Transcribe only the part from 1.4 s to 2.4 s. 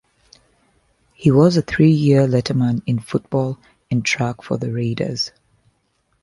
a three-year